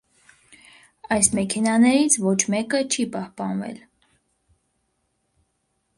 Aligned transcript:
Այս 1.15 1.29
մեքենաներից 1.39 2.17
ոչ 2.25 2.37
մեկը 2.55 2.81
չի 2.97 3.07
պահպանվել։ 3.17 3.79